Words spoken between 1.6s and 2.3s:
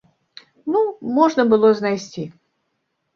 знайсці.